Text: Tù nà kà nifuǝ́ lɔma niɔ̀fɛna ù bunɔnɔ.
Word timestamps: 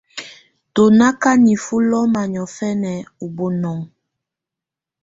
Tù 0.73 0.83
nà 0.97 1.07
kà 1.21 1.31
nifuǝ́ 1.45 1.81
lɔma 1.91 2.21
niɔ̀fɛna 2.31 2.91
ù 3.23 3.27
bunɔnɔ. 3.35 3.83